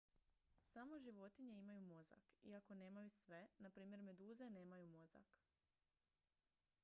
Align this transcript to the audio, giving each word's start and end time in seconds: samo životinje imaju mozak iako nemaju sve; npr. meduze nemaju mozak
samo 0.67 0.99
životinje 0.99 1.57
imaju 1.57 1.81
mozak 1.81 2.23
iako 2.51 2.75
nemaju 2.75 3.09
sve; 3.09 3.47
npr. 3.59 3.97
meduze 4.01 4.49
nemaju 4.49 4.87
mozak 4.87 5.37